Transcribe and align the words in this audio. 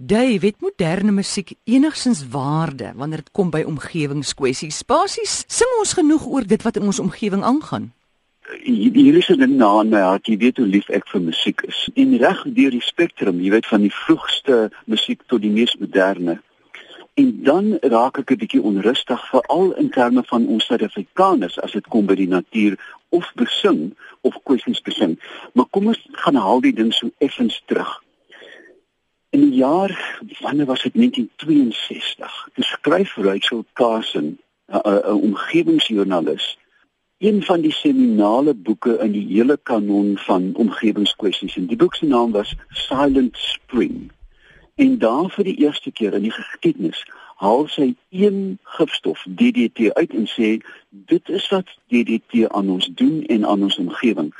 Dave, 0.00 0.46
het 0.46 0.60
moderne 0.60 1.10
musiek 1.10 1.56
enigsins 1.64 2.20
waarde 2.30 2.92
wanneer 2.94 3.18
dit 3.18 3.30
kom 3.34 3.48
by 3.50 3.64
omgewingskwessies? 3.66 4.84
Basies, 4.86 5.40
sing 5.50 5.72
ons 5.80 5.96
genoeg 5.98 6.26
oor 6.26 6.46
dit 6.46 6.62
wat 6.62 6.78
in 6.78 6.86
ons 6.86 7.00
omgewing 7.02 7.42
aangaan? 7.42 7.88
Hier 8.62 9.16
is 9.18 9.28
'n 9.28 9.40
ding 9.42 9.56
na 9.56 9.80
in 9.80 9.90
my 9.90 9.98
hart, 9.98 10.26
jy 10.26 10.36
weet 10.36 10.56
hoe 10.56 10.66
lief 10.66 10.88
ek 10.88 11.08
vir 11.08 11.20
musiek 11.20 11.62
is. 11.66 11.90
En 11.94 12.16
reg 12.16 12.44
deur 12.46 12.70
die 12.70 12.80
spektrum, 12.80 13.40
jy 13.40 13.50
weet 13.50 13.66
van 13.66 13.80
die 13.80 13.94
vroegste 13.94 14.70
musiek 14.86 15.20
tot 15.26 15.42
die 15.42 15.50
mees 15.50 15.74
moderne. 15.76 16.40
En 17.14 17.42
dan 17.42 17.78
raak 17.82 18.18
ek 18.18 18.30
'n 18.30 18.38
bietjie 18.38 18.62
onrustig 18.62 19.28
veral 19.30 19.72
in 19.72 19.90
terme 19.90 20.22
van 20.22 20.46
ons 20.46 20.66
Suid-Afrikaners 20.66 21.58
as 21.60 21.72
dit 21.72 21.88
kom 21.88 22.06
by 22.06 22.14
die 22.14 22.28
natuur 22.28 22.78
of 23.08 23.32
besing 23.34 23.96
of 24.20 24.38
kwessies 24.44 24.82
besing. 24.82 25.18
Maar 25.54 25.66
kom 25.70 25.86
ons 25.86 26.06
gaan 26.12 26.36
haal 26.36 26.60
die 26.60 26.74
ding 26.74 26.94
so 26.94 27.10
effens 27.18 27.62
terug. 27.66 28.02
In 29.30 29.40
die 29.40 29.54
jaar 29.54 30.20
wanneer 30.40 30.66
was 30.66 30.82
dit 30.82 30.94
1962, 30.94 32.48
skryf 32.54 33.16
Rachel 33.16 33.64
Carson, 33.72 34.38
'n 34.66 35.12
omgewingsjoernalis, 35.12 36.58
een 37.18 37.42
van 37.42 37.60
die 37.60 37.72
seminale 37.72 38.54
boeke 38.54 38.98
in 38.98 39.12
die 39.12 39.26
hele 39.26 39.58
kanon 39.62 40.18
van 40.18 40.54
omgewingskwessies. 40.54 41.56
En 41.56 41.66
die 41.66 41.76
boek 41.76 41.94
se 41.94 42.06
naam 42.06 42.32
was 42.32 42.54
Silent 42.68 43.36
Spring. 43.36 44.10
En 44.74 44.98
daar 44.98 45.30
vir 45.30 45.44
die 45.44 45.56
eerste 45.56 45.92
keer 45.92 46.14
in 46.14 46.22
die 46.22 46.32
geskiedenis 46.32 47.04
haal 47.36 47.66
sy 47.68 47.94
een 48.10 48.58
gifstof 48.62 49.26
DDT 49.28 49.92
uit 49.92 50.14
en 50.14 50.26
sê 50.26 50.56
dit 50.88 51.28
is 51.28 51.48
wat 51.48 51.68
DDT 51.88 52.48
aan 52.48 52.70
ons 52.70 52.86
doen 52.94 53.24
en 53.26 53.46
aan 53.46 53.62
ons 53.62 53.78
omgewing 53.78 54.32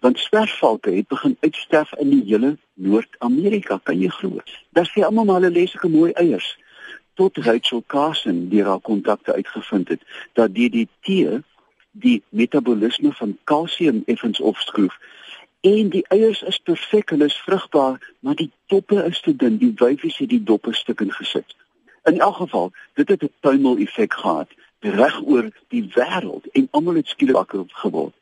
want 0.00 0.18
swerfvalke 0.18 0.90
het 0.90 1.08
begin 1.08 1.36
uitsterf 1.40 1.92
in 1.98 2.10
die 2.10 2.22
hele 2.24 2.56
Noord-Amerika, 2.74 3.80
kan 3.82 4.00
jy 4.00 4.08
glo. 4.08 4.40
Daar 4.72 4.88
sê 4.88 5.04
almal 5.04 5.24
maar 5.28 5.40
hulle 5.40 5.52
lees 5.58 5.74
ek 5.76 5.88
mooi 5.92 6.12
eiers 6.12 6.56
tot 7.20 7.36
Rachel 7.44 7.82
Carson 7.86 8.48
die 8.48 8.62
ra 8.64 8.78
kontakte 8.82 9.34
uitgevind 9.36 9.88
het 9.92 10.04
dat 10.38 10.54
DDT 10.56 11.42
die 11.90 12.22
metabolisme 12.28 13.12
van 13.12 13.36
kalsium 13.44 14.02
effens 14.06 14.40
opskroef 14.40 14.96
en 15.60 15.90
die 15.92 16.04
eiers 16.08 16.40
is 16.48 16.58
perfek, 16.64 17.10
hulle 17.12 17.28
is 17.28 17.36
vrugbaar, 17.44 17.98
maar 18.24 18.34
die 18.34 18.48
toppe 18.72 19.02
is 19.04 19.20
te 19.20 19.34
dun, 19.36 19.58
die 19.60 19.74
wyfies 19.76 20.16
het 20.22 20.30
die 20.32 20.42
doppe 20.42 20.72
stukkend 20.72 21.12
gesit. 21.12 21.56
In 22.08 22.20
elk 22.20 22.36
geval, 22.40 22.72
dit 22.96 23.08
het 23.08 23.22
'n 23.22 23.32
tuimel 23.40 23.76
effek 23.76 24.14
gehad 24.14 24.48
reg 24.80 25.20
oor 25.22 25.50
die 25.68 25.84
wêreld 25.94 26.48
en 26.52 26.68
almal 26.70 26.94
het 26.94 27.08
skielik 27.08 27.36
wakker 27.36 27.64
geword. 27.68 28.14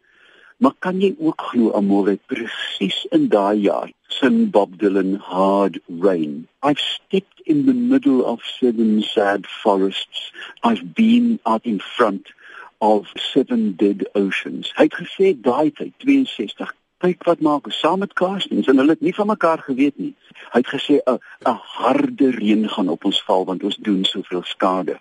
Maar 0.58 0.74
kan 0.78 1.00
jy 1.00 1.14
ook 1.18 1.42
glo 1.50 1.70
Amore 1.78 2.16
presies 2.26 3.04
in 3.14 3.28
daai 3.30 3.60
jaar 3.62 3.92
sing 4.10 4.50
Bob 4.50 4.78
Dylan 4.80 5.14
Hard 5.22 5.78
Rain. 5.86 6.48
I've 6.62 6.80
stepped 6.80 7.40
in 7.44 7.66
the 7.66 7.74
middle 7.74 8.24
of 8.24 8.42
seven 8.42 9.02
sad 9.02 9.46
forests. 9.46 10.32
I've 10.64 10.94
been 10.94 11.38
out 11.44 11.64
in 11.64 11.78
front 11.78 12.32
of 12.78 13.06
seven 13.14 13.76
dead 13.76 14.08
oceans. 14.14 14.72
Hy 14.74 14.88
het 14.88 14.98
gesê 14.98 15.30
daai 15.38 15.70
tyd 15.70 15.94
62 16.02 16.74
kyk 17.06 17.22
wat 17.30 17.40
maak 17.46 17.70
saam 17.70 18.02
met 18.02 18.16
Karstens 18.18 18.66
en 18.66 18.82
hulle 18.82 18.96
het 18.96 19.04
nie 19.06 19.14
van 19.14 19.30
mekaar 19.30 19.62
geweet 19.62 19.98
nie. 20.02 20.14
Hy 20.50 20.64
het 20.64 20.72
gesê 20.74 20.98
'n 20.98 21.18
'n 21.46 21.58
harde 21.78 22.30
reën 22.30 22.68
gaan 22.68 22.88
op 22.88 23.04
ons 23.04 23.22
val 23.22 23.44
want 23.44 23.62
ons 23.62 23.76
doen 23.76 24.04
soveel 24.04 24.42
skade. 24.42 24.98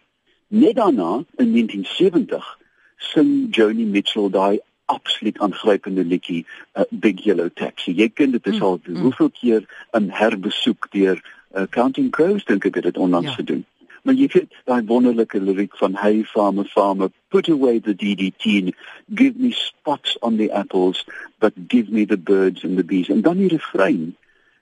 Net 0.47 0.75
daarna 0.75 1.25
in 1.41 1.51
1970 1.51 2.57
sing 2.97 3.47
Joni 3.49 3.85
Mitchell 3.85 4.29
daai 4.29 4.59
absoluut 4.87 5.39
aangrypende 5.39 6.03
liedjie 6.03 6.45
uh, 6.73 6.83
Big 6.89 7.23
Yellow 7.23 7.49
Taxi. 7.53 7.93
Jy 7.95 8.09
ken 8.15 8.35
dit 8.35 8.47
is 8.47 8.59
mm, 8.59 8.67
al 8.67 8.79
mm. 8.83 9.01
hoeveel 9.05 9.31
keer 9.39 9.65
'n 9.97 10.09
herbesoek 10.09 10.87
deur 10.91 11.19
uh, 11.55 11.65
Counting 11.69 12.11
Crows 12.11 12.45
dink 12.45 12.65
ek 12.65 12.79
het 12.79 12.87
dit 12.89 12.97
onlangs 12.97 13.33
ja. 13.33 13.39
gedoen. 13.41 13.65
Maar 14.07 14.15
jy 14.15 14.27
weet 14.31 14.53
daai 14.69 14.85
wonderlike 14.87 15.39
liriek 15.39 15.75
van 15.77 15.95
Hey 15.99 16.23
farmer 16.23 16.65
farmer 16.65 17.09
put 17.27 17.49
away 17.49 17.79
the 17.79 17.95
DDT 17.95 18.71
give 19.13 19.35
me 19.35 19.51
spots 19.51 20.15
on 20.21 20.37
the 20.37 20.51
apples 20.51 21.03
but 21.39 21.53
give 21.67 21.91
me 21.91 22.05
the 22.05 22.17
birds 22.17 22.63
and 22.63 22.77
the 22.77 22.87
bees 22.87 23.09
and 23.09 23.23
dan 23.23 23.37
die 23.37 23.51
refrein 23.51 24.15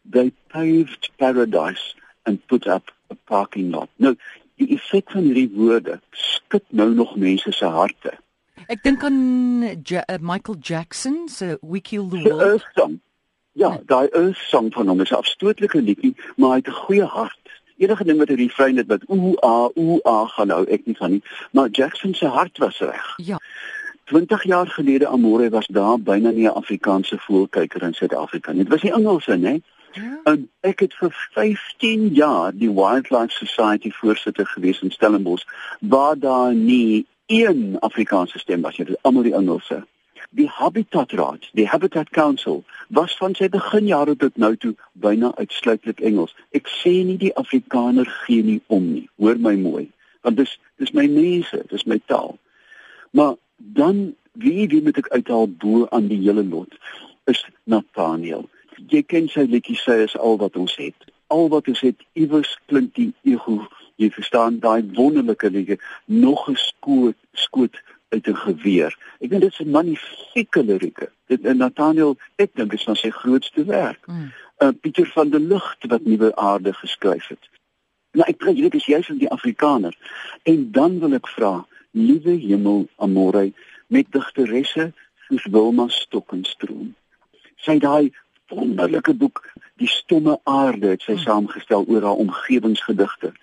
they 0.09 0.31
paved 0.50 1.12
paradise 1.18 1.94
and 2.25 2.42
put 2.47 2.66
up 2.68 2.92
a 3.09 3.16
parking 3.30 3.72
lot. 3.72 3.90
Nou 3.97 4.16
die 4.57 4.72
effek 4.74 5.12
van 5.12 5.28
hierdie 5.28 5.50
woorde 5.53 6.00
skud 6.12 6.66
nou 6.69 6.94
nog 6.94 7.16
mense 7.19 7.52
se 7.52 7.69
harte. 7.69 8.18
Ek 8.68 8.81
dink 8.84 9.03
aan 9.03 9.20
ja 9.86 10.03
uh, 10.09 10.18
Michael 10.20 10.58
Jackson 10.59 11.28
se 11.30 11.58
We 11.62 11.81
Kill 11.81 12.08
the 12.09 12.22
World. 12.24 12.42
Earth 12.42 12.70
song. 12.74 13.00
Ja, 13.52 13.70
nee. 13.70 13.86
daai 13.86 14.08
Earth 14.08 14.42
song 14.50 14.72
van 14.74 14.88
hom 14.88 15.02
is 15.02 15.12
'n 15.12 15.22
afstootlike 15.22 15.81
liedjie, 15.81 16.16
maar 16.36 16.50
hy 16.50 16.56
het 16.56 16.68
'n 16.68 16.81
goeie 16.86 17.04
hart. 17.04 17.46
Enige 17.78 18.04
ding 18.04 18.18
met 18.18 18.30
'n 18.30 18.36
refrein 18.36 18.78
het 18.78 18.88
wat 18.88 19.04
ooh 19.08 19.38
ah 19.40 19.70
ooh 19.74 20.00
ah 20.04 20.30
gaan 20.30 20.48
nou 20.48 20.66
ek 20.66 20.86
nie 20.86 20.98
van 20.98 21.12
nie, 21.12 21.24
maar 21.52 21.70
Jackson 21.70 22.14
se 22.14 22.28
hart 22.28 22.58
was 22.58 22.80
reg. 22.80 23.14
Ja. 23.18 23.38
20 24.06 24.44
jaar 24.44 24.68
gelede 24.68 25.08
Amore 25.08 25.50
was 25.50 25.68
daar 25.68 26.00
byna 26.00 26.30
nie 26.30 26.48
'n 26.48 26.54
Afrikaanse 26.54 27.18
voelkyker 27.18 27.84
in 27.84 27.94
Suid-Afrika 27.94 28.52
nie. 28.52 28.64
Dit 28.64 28.72
was 28.72 28.81
die 28.81 28.94
Engelse, 28.94 29.38
né? 29.38 29.62
Ja. 29.92 30.20
En 30.24 30.50
ek 30.59 30.80
het 30.80 30.94
vir 30.94 31.30
15 31.34 32.08
jaar 32.08 32.52
die 32.54 32.72
Wildlife 32.74 33.31
Society 33.31 33.92
voorsitter 33.92 34.48
gewees 34.48 34.81
in 34.81 34.92
Stellenbosch 34.92 35.46
waar 35.80 36.20
daar 36.20 36.54
nie 36.54 37.06
een 37.25 37.78
Afrikaanse 37.80 38.40
stem 38.40 38.62
was, 38.62 38.78
is 38.78 39.02
almal 39.02 39.24
die 39.24 39.34
Engelse. 39.34 39.86
Die 40.30 40.50
Habitat 40.50 41.12
Raad, 41.12 41.50
die 41.53 41.68
Habitat 41.68 42.09
Council 42.09 42.63
was 42.88 43.18
van 43.18 43.36
sy 43.36 43.50
beginjare 43.50 44.16
tot 44.16 44.38
nou 44.38 44.56
toe 44.58 44.74
byna 44.94 45.31
uitsluitlik 45.38 46.00
Engels. 46.00 46.36
Ek 46.52 46.68
sê 46.81 46.91
nie 47.06 47.18
die 47.22 47.34
Afrikaner 47.36 48.09
gee 48.25 48.44
nie 48.44 48.62
om 48.68 48.90
nie. 48.94 49.06
Hoor 49.22 49.40
my 49.40 49.56
mooi, 49.59 49.88
want 50.22 50.38
dis 50.38 50.58
dis 50.81 50.91
my 50.97 51.08
mense, 51.08 51.62
dis 51.72 51.86
my 51.86 52.00
taal. 52.12 52.36
Maar 53.16 53.36
dan 53.57 54.16
wie 54.34 54.68
wie 54.68 54.81
moet 54.84 55.00
ek 55.00 55.13
uithaal 55.13 55.47
bo 55.47 55.88
aan 55.96 56.09
die 56.12 56.19
hele 56.25 56.44
lot 56.44 56.74
is 57.31 57.46
Nathaniel. 57.63 58.50
Jy 58.92 59.06
ken 59.07 59.30
sy 59.31 59.46
liedjie 59.50 59.78
sê 59.80 60.02
is 60.03 60.18
al 60.18 60.38
wat 60.42 60.57
ons 60.59 60.75
het. 60.81 61.07
Al 61.34 61.47
wat 61.50 61.69
ons 61.72 61.81
het 61.86 62.02
iewers 62.13 62.57
klink 62.68 62.94
die 63.00 63.13
ego 63.24 63.63
jy 63.95 64.09
verstaan 64.11 64.59
daai 64.59 64.83
wonderlike 64.94 65.50
liedjie 65.50 65.79
nog 66.06 66.50
'n 66.50 66.56
skoot 66.56 67.17
skoot 67.33 67.75
uit 68.09 68.28
'n 68.28 68.35
geweer. 68.35 68.97
Ek 69.19 69.29
dink 69.29 69.41
dit 69.41 69.51
is 69.51 69.59
'n 69.59 69.69
magnifieke 69.69 70.63
lirieke. 70.63 71.09
Dit 71.28 71.45
en 71.45 71.57
Nathaniel, 71.57 72.17
ek 72.35 72.51
dink 72.56 72.73
is 72.73 72.83
van 72.83 72.95
sy 72.95 73.09
grootste 73.09 73.66
werk. 73.66 74.07
Mm. 74.07 74.31
Uh, 74.57 74.69
Pieter 74.81 75.06
van 75.06 75.29
der 75.29 75.39
Lig 75.39 75.75
wat 75.79 76.06
nuwe 76.06 76.35
aarde 76.35 76.73
geskryf 76.73 77.28
het. 77.28 77.50
Nou 78.11 78.28
ek 78.29 78.39
dink 78.39 78.57
dit 78.57 78.73
is 78.73 78.85
juist 78.85 79.07
van 79.07 79.17
die 79.17 79.29
Afrikaner. 79.29 79.97
En 80.44 80.72
dan 80.72 81.00
wil 81.00 81.13
ek 81.13 81.27
vra, 81.27 81.66
liewe 81.91 82.31
hemel 82.31 82.88
amore 82.95 83.53
met 83.88 84.06
digteresse 84.12 84.94
soos 85.27 85.45
Wilma 85.45 85.88
Stokkenstroom. 85.88 86.95
Sy 87.56 87.79
daai 87.79 88.12
wonderlike 88.47 89.13
boek 89.13 89.56
Die 89.75 89.88
stomme 89.91 90.39
aarde 90.44 90.94
het 90.94 91.03
sy 91.03 91.17
mm. 91.17 91.23
saamgestel 91.25 91.83
oor 91.91 92.06
haar 92.07 92.22
omgewingsgedigte. 92.23 93.33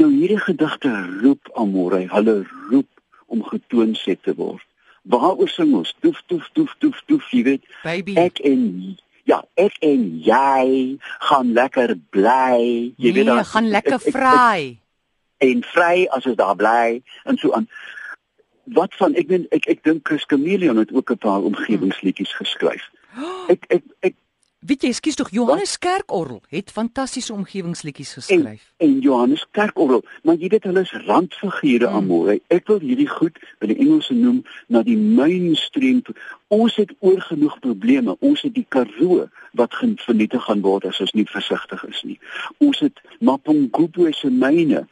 Nou 0.00 0.08
hierdie 0.08 0.40
gedigte 0.40 0.90
roep 1.20 1.48
amore, 1.60 2.06
hulle 2.08 2.36
roep 2.70 2.88
om 3.26 3.42
getoonset 3.44 4.22
te 4.24 4.34
word. 4.34 4.64
Waaroor 5.02 5.48
sing 5.48 5.74
ons? 5.74 5.94
Doef 6.00 6.22
doef 6.26 6.48
doef 6.52 6.74
doef 6.78 7.02
doef, 7.06 7.30
jy 7.30 7.42
weet. 7.42 7.66
Baby. 7.82 8.14
Ek 8.20 8.38
en 8.46 8.62
ja, 9.28 9.42
ek 9.60 9.76
en 9.84 10.06
jy 10.24 10.66
gaan 11.28 11.52
lekker 11.56 11.96
bly. 12.14 12.60
Jy 12.96 13.10
nee, 13.10 13.12
weet 13.18 13.28
dan 13.28 13.44
gaan 13.44 13.68
lekker 13.74 14.00
vry. 14.06 14.78
En 15.42 15.64
vry 15.74 16.06
as 16.14 16.26
ons 16.30 16.38
daar 16.38 16.56
bly 16.56 17.02
en 17.28 17.40
so 17.42 17.52
aan. 17.52 17.68
Wat 18.72 18.94
van 18.96 19.16
ek 19.18 19.28
weet 19.28 19.48
ek 19.52 19.68
ek 19.74 19.84
dink 19.84 20.06
Chris 20.08 20.24
Chameleon 20.30 20.80
het 20.80 20.94
ook 20.94 21.12
'n 21.12 21.20
paar 21.20 21.44
omgewingsliedjies 21.50 22.32
geskryf. 22.40 22.88
Ek 23.52 23.66
ek 23.68 23.84
ek 24.00 24.14
Weet 24.62 24.84
jy, 24.86 24.92
skuis 24.94 25.16
tog 25.18 25.32
Johannes 25.34 25.72
Kerkorrel 25.82 26.38
het 26.48 26.70
fantastiese 26.70 27.32
omgewingsliedjies 27.32 28.12
geskryf. 28.12 28.60
En, 28.76 28.86
en 28.86 28.98
Johannes 29.02 29.46
Kerkorrel, 29.50 30.04
maar 30.22 30.36
jy 30.38 30.52
weet 30.52 30.68
hulle 30.68 30.84
is 30.86 30.92
randfigure 31.06 31.88
mm. 31.88 31.96
amore. 31.98 32.36
Ek 32.46 32.68
wil 32.70 32.78
hierdie 32.78 33.08
goed 33.10 33.40
wat 33.58 33.72
die 33.72 33.78
Engelse 33.82 34.14
noem 34.14 34.36
na 34.70 34.84
die 34.86 34.94
mainstream. 34.94 36.04
Ons 36.54 36.76
het 36.78 36.92
oorgenoeg 37.02 37.56
probleme. 37.64 38.14
Ons 38.22 38.44
het 38.46 38.54
die 38.54 38.62
Karoo 38.68 39.24
wat 39.58 39.74
vernietig 40.04 40.46
gaan 40.46 40.62
word 40.62 40.86
as 40.86 41.00
ons 41.02 41.14
nie 41.18 41.26
versigtig 41.26 41.82
is 41.88 42.04
nie. 42.06 42.20
Ons 42.62 42.84
het 42.86 43.02
Mapungubwe 43.18 44.12
se 44.14 44.30
myne. 44.30 44.84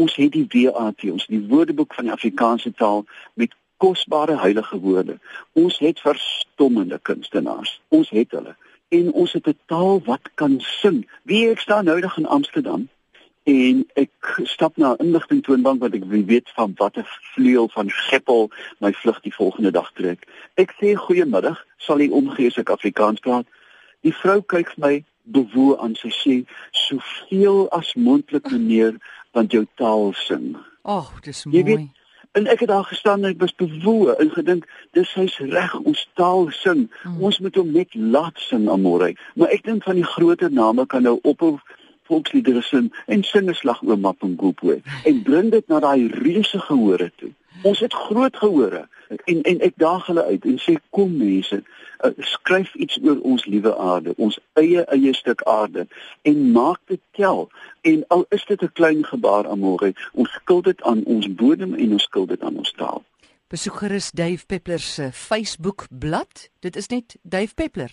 Ons 0.00 0.16
het 0.16 0.32
die 0.32 0.46
WAT, 0.54 1.04
ons 1.04 1.26
die 1.28 1.42
Woordeboek 1.50 1.92
van 1.98 2.08
die 2.08 2.14
Afrikaanse 2.16 2.72
taal 2.80 3.04
met 3.36 3.52
kosbare 3.76 4.38
heilige 4.40 4.80
woorde. 4.80 5.18
Ons 5.52 5.76
het 5.84 6.00
verstommende 6.00 6.96
kunstenaars. 7.04 7.76
Ons 7.92 8.08
het 8.16 8.32
hulle 8.32 8.56
en 8.88 9.12
ons 9.12 9.32
het 9.32 9.46
'n 9.48 9.58
taal 9.66 10.02
wat 10.04 10.30
kan 10.34 10.60
sing. 10.60 11.08
Wie 11.22 11.50
ek 11.50 11.58
staan 11.58 11.84
nou 11.84 12.00
in 12.16 12.26
Amsterdam 12.26 12.88
en 13.42 13.86
ek 13.94 14.40
stap 14.44 14.76
na 14.76 14.92
'n 14.92 15.04
inligting 15.04 15.42
toonbank 15.42 15.80
wat 15.80 15.92
ek 15.92 16.04
weet 16.04 16.50
van 16.54 16.72
watter 16.76 17.06
vleuel 17.34 17.68
van 17.68 17.88
Schiphol 17.88 18.50
my 18.78 18.92
vlug 18.92 19.20
die 19.20 19.34
volgende 19.34 19.70
dag 19.70 19.92
trek. 19.92 20.26
Ek 20.54 20.74
sê 20.80 20.94
goeiemiddag, 20.94 21.64
sal 21.76 22.00
u 22.00 22.08
omgee 22.08 22.46
as 22.46 22.58
ek 22.58 22.70
Afrikaans 22.70 23.20
praat? 23.20 23.46
Die 24.00 24.14
vrou 24.14 24.42
kyk 24.42 24.68
vir 24.74 24.86
my 24.86 25.04
bewoe 25.22 25.78
aan 25.78 25.94
sy 25.94 26.08
sê 26.08 26.44
soveel 26.70 27.70
as 27.70 27.94
moontlik 27.94 28.50
meneer 28.50 28.96
want 29.32 29.52
jou 29.52 29.66
taal 29.74 30.12
sing. 30.12 30.56
Ag, 30.82 31.12
oh, 31.12 31.20
dis 31.22 31.44
mooi. 31.44 31.56
Jy 31.56 31.64
weet, 31.64 31.88
en 32.32 32.46
ek 32.46 32.60
het 32.60 32.68
daar 32.68 32.84
gestaan 32.84 33.24
en 33.24 33.30
ek 33.30 33.40
was 33.40 33.54
bewoe 33.54 34.14
en 34.16 34.30
gedink 34.30 34.68
dis 34.96 35.14
hy's 35.14 35.38
reg 35.38 35.74
ons 35.80 36.04
taal 36.14 36.50
sing. 36.50 36.86
Hmm. 37.02 37.22
Ons 37.28 37.38
moet 37.38 37.56
hom 37.56 37.72
net 37.72 37.94
laat 37.94 38.38
sing 38.48 38.68
amore. 38.68 39.14
Maar 39.34 39.54
ek 39.56 39.64
dink 39.64 39.84
van 39.88 39.98
die 39.98 40.06
groter 40.06 40.52
name 40.52 40.86
kan 40.86 41.02
nou 41.02 41.18
op 41.22 41.44
volksliedere 42.08 42.62
sing 42.62 42.92
en 43.06 43.22
sing 43.22 43.48
'n 43.48 43.54
slag 43.54 43.82
oor 43.82 43.98
Mapungubwe 43.98 44.80
en 45.04 45.22
bring 45.22 45.50
dit 45.50 45.68
na 45.68 45.80
daai 45.80 46.08
reuse 46.08 46.60
gehore 46.60 47.10
toe. 47.16 47.32
Ons 47.62 47.80
het 47.80 47.92
groot 47.92 48.36
gehore 48.36 48.88
en 49.24 49.42
en 49.42 49.60
ek 49.60 49.76
daag 49.76 50.06
hulle 50.06 50.24
uit 50.24 50.44
en 50.44 50.58
sê 50.62 50.74
kom 50.90 51.16
mense 51.16 51.62
uh, 52.04 52.10
skryf 52.32 52.74
iets 52.74 52.98
oor 53.02 53.20
ons 53.20 53.46
liewe 53.46 53.74
aarde 53.76 54.14
ons 54.16 54.38
eie 54.60 54.84
eie 54.94 55.14
stuk 55.14 55.42
aarde 55.42 55.86
en 56.22 56.50
maak 56.52 56.80
dit 56.86 57.00
tel. 57.16 57.48
En 57.82 58.04
al 58.08 58.26
is 58.28 58.44
dit 58.46 58.62
'n 58.62 58.72
klein 58.72 59.04
gebaar 59.04 59.46
amore 59.46 59.94
ons 60.12 60.32
skuld 60.40 60.64
dit 60.64 60.82
aan 60.82 61.04
ons 61.04 61.34
bodem 61.34 61.74
en 61.74 61.92
ons 61.92 62.02
skuld 62.02 62.28
dit 62.28 62.42
aan 62.42 62.56
ons 62.56 62.72
taal. 62.72 63.04
Besoek 63.48 63.76
gerus 63.80 64.10
Dave 64.10 64.46
Peppler 64.46 64.78
se 64.78 65.08
Facebook 65.12 65.86
bladsy. 65.88 66.48
Dit 66.60 66.76
is 66.76 66.86
net 66.88 67.16
Dave 67.22 67.54
Peppler 67.54 67.92